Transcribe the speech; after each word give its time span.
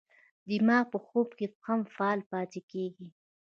دماغ 0.49 0.83
په 0.93 0.97
خوب 1.07 1.27
کې 1.37 1.45
هم 1.65 1.79
فعال 1.93 2.19
پاتې 2.31 2.59
کېږي. 2.71 3.07